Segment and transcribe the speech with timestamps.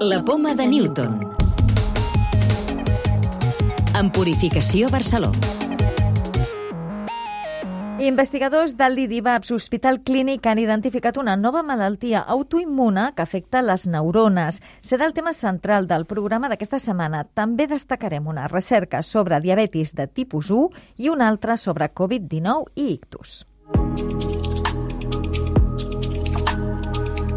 [0.00, 1.34] La poma de Newton.
[3.98, 5.32] En Purificació Barceló.
[7.98, 14.62] Investigadors del l'IDIVAPS Hospital Clínic han identificat una nova malaltia autoimmuna que afecta les neurones.
[14.86, 17.24] Serà el tema central del programa d'aquesta setmana.
[17.34, 22.92] També destacarem una recerca sobre diabetis de tipus 1 i una altra sobre Covid-19 i
[22.94, 23.40] ictus.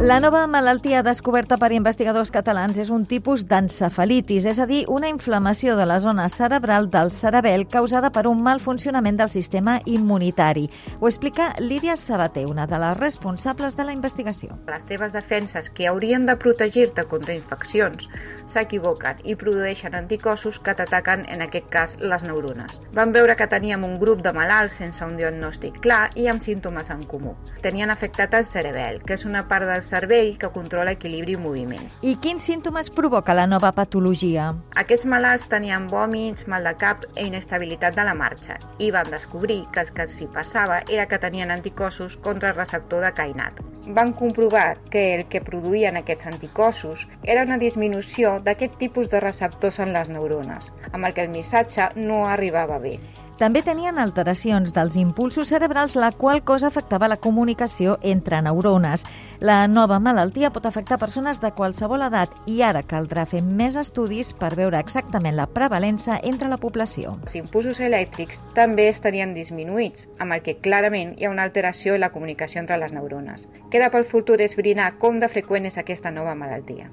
[0.00, 5.08] La nova malaltia descoberta per investigadors catalans és un tipus d'encefalitis, és a dir, una
[5.08, 10.66] inflamació de la zona cerebral del cerebel causada per un mal funcionament del sistema immunitari.
[11.00, 14.58] Ho explica Lídia Sabater, una de les responsables de la investigació.
[14.68, 18.10] Les teves defenses, que haurien de protegir-te contra infeccions,
[18.52, 22.82] s'equivoquen i produeixen anticossos que t'ataquen, en aquest cas, les neurones.
[22.92, 26.92] Van veure que teníem un grup de malalts sense un diagnòstic clar i amb símptomes
[26.92, 27.32] en comú.
[27.64, 31.86] Tenien afectat el cerebel, que és una part del cervell que controla equilibri i moviment.
[32.02, 34.50] I quins símptomes provoca la nova patologia?
[34.82, 39.62] Aquests malalts tenien vòmits, mal de cap i inestabilitat de la marxa i van descobrir
[39.72, 43.62] que el que s'hi passava era que tenien anticossos contra el receptor de cainat.
[43.86, 49.78] Van comprovar que el que produïen aquests anticossos era una disminució d'aquest tipus de receptors
[49.78, 52.98] en les neurones, amb el que el missatge no arribava bé.
[53.36, 59.04] També tenien alteracions dels impulsos cerebrals, la qual cosa afectava la comunicació entre neurones.
[59.40, 64.32] La nova malaltia pot afectar persones de qualsevol edat i ara caldrà fer més estudis
[64.32, 67.18] per veure exactament la prevalença entre la població.
[67.28, 72.06] Els impulsos elèctrics també estarien disminuïts, amb el que clarament hi ha una alteració en
[72.06, 73.50] la comunicació entre les neurones.
[73.76, 76.86] Queda pel futur esbrinar com de freqüent és aquesta nova malaltia.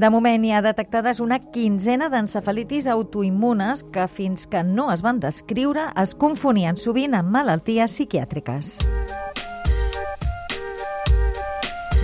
[0.00, 5.20] De moment hi ha detectades una quinzena d'encefalitis autoimmunes que fins que no es van
[5.20, 8.78] descriure es confonien sovint amb malalties psiquiàtriques.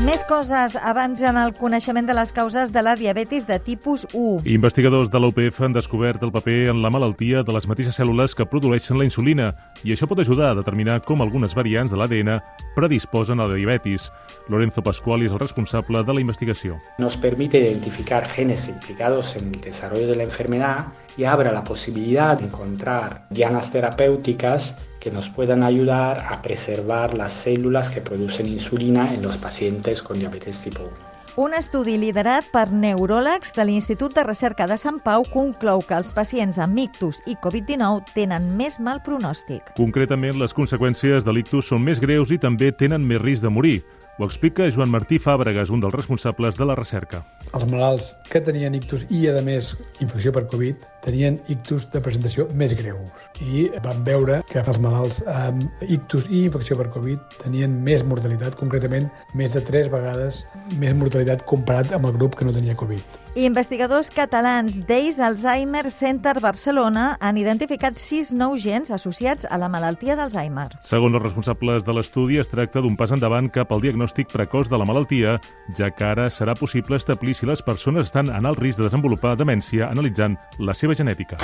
[0.00, 4.46] Més coses abans en el coneixement de les causes de la diabetis de tipus 1.
[4.48, 8.46] Investigadors de l'UPF han descobert el paper en la malaltia de les mateixes cèl·lules que
[8.48, 9.50] produeixen la insulina
[9.84, 12.38] i això pot ajudar a determinar com algunes variants de l'ADN
[12.78, 14.08] predisposen a la diabetis.
[14.48, 16.80] Lorenzo Pascual és el responsable de la investigació.
[16.96, 22.38] Nos permite identificar genes implicados en el desarrollo de la enfermedad y abre la posibilidad
[22.38, 29.12] de encontrar dianas terapéuticas que nos puedan ayudar a preservar las células que producen insulina
[29.12, 31.10] en los pacientes con diabetes tipo 1.
[31.36, 36.10] Un estudi liderat per neuròlegs de l'Institut de Recerca de Sant Pau conclou que els
[36.12, 39.70] pacients amb ictus i Covid-19 tenen més mal pronòstic.
[39.78, 43.78] Concretament, les conseqüències de l'ictus són més greus i també tenen més risc de morir.
[44.18, 47.22] Ho explica Joan Martí Fàbregas, un dels responsables de la recerca.
[47.50, 52.46] Els malalts que tenien ictus i, a més, infecció per Covid, tenien ictus de presentació
[52.54, 53.10] més greus.
[53.40, 58.54] I van veure que els malalts amb ictus i infecció per Covid tenien més mortalitat,
[58.60, 60.44] concretament més de 3 vegades
[60.78, 63.18] més mortalitat comparat amb el grup que no tenia Covid.
[63.38, 70.16] Investigadors catalans d'Eis Alzheimer Center Barcelona han identificat sis nous gens associats a la malaltia
[70.18, 70.66] d'Alzheimer.
[70.82, 74.80] Segons els responsables de l'estudi, es tracta d'un pas endavant cap al diagnòstic precoç de
[74.82, 75.36] la malaltia,
[75.78, 79.36] ja que ara serà possible establir si les persones estan en alt risc de desenvolupar
[79.38, 81.38] demència analitzant la seva genètica.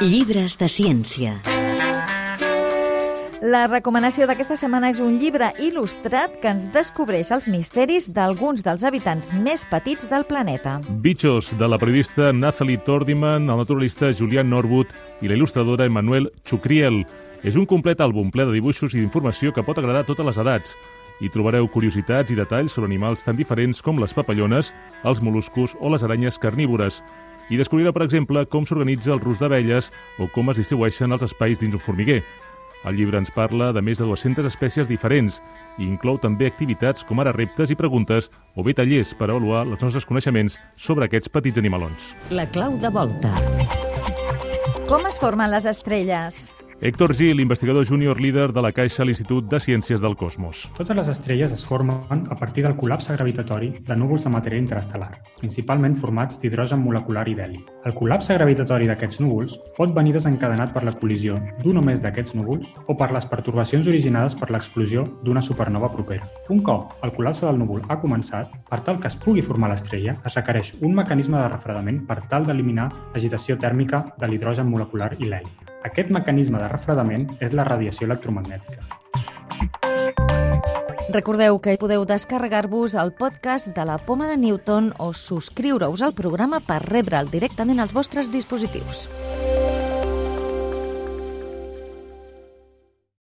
[0.00, 1.36] Llibres de ciència.
[3.46, 8.82] La recomanació d'aquesta setmana és un llibre il·lustrat que ens descobreix els misteris d'alguns dels
[8.88, 10.78] habitants més petits del planeta.
[11.04, 17.04] Bichos, de la periodista Nathalie Tordiman, el naturalista Julian Norwood i la il·lustradora Emmanuel Chucriel.
[17.44, 20.40] És un complet àlbum ple de dibuixos i d'informació que pot agradar a totes les
[20.42, 20.74] edats.
[21.20, 25.92] Hi trobareu curiositats i detalls sobre animals tan diferents com les papallones, els moluscos o
[25.92, 27.00] les aranyes carnívores.
[27.48, 29.88] I descobrirà, per exemple, com s'organitza el rus d'abelles
[30.20, 32.20] o com es distribueixen els espais dins un formiguer.
[32.86, 35.40] El llibre ens parla de més de 200 espècies diferents
[35.78, 39.80] i inclou també activitats com ara reptes i preguntes o bé tallers per avaluar els
[39.82, 42.12] nostres coneixements sobre aquests petits animalons.
[42.30, 43.32] La clau de volta.
[44.86, 46.55] Com es formen les estrelles?
[46.78, 50.66] Héctor Gil, investigador júnior líder de la Caixa a l'Institut de Ciències del Cosmos.
[50.76, 55.22] Totes les estrelles es formen a partir del col·lapse gravitatori de núvols de matèria interestel·lar,
[55.40, 57.62] principalment formats d'hidrogen molecular i d'heli.
[57.88, 62.36] El col·lapse gravitatori d'aquests núvols pot venir desencadenat per la col·lisió d'un o més d'aquests
[62.36, 66.28] núvols o per les pertorbacions originades per l'explosió d'una supernova propera.
[66.52, 70.18] Un cop el col·lapse del núvol ha començat, per tal que es pugui formar l'estrella,
[70.28, 75.32] es requereix un mecanisme de refredament per tal d'eliminar l'agitació tèrmica de l'hidrogen molecular i
[75.32, 75.65] l'heli.
[75.86, 78.82] Aquest mecanisme de refredament és la radiació electromagnètica.
[81.14, 86.60] Recordeu que podeu descarregar-vos el podcast de la Poma de Newton o subscriure-us al programa
[86.60, 89.06] per rebre'l directament als vostres dispositius.